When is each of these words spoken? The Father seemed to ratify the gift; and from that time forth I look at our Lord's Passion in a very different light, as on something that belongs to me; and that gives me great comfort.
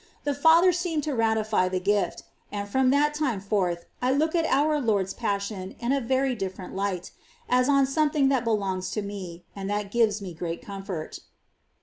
The 0.23 0.33
Father 0.33 0.71
seemed 0.71 1.03
to 1.03 1.13
ratify 1.13 1.69
the 1.69 1.79
gift; 1.79 2.23
and 2.51 2.67
from 2.67 2.89
that 2.89 3.13
time 3.13 3.39
forth 3.39 3.85
I 4.01 4.11
look 4.11 4.33
at 4.33 4.47
our 4.47 4.81
Lord's 4.81 5.13
Passion 5.13 5.75
in 5.79 5.91
a 5.91 6.01
very 6.01 6.33
different 6.33 6.73
light, 6.75 7.11
as 7.47 7.69
on 7.69 7.85
something 7.85 8.27
that 8.29 8.43
belongs 8.43 8.89
to 8.97 9.03
me; 9.03 9.43
and 9.55 9.69
that 9.69 9.91
gives 9.91 10.19
me 10.19 10.33
great 10.33 10.59
comfort. 10.63 11.19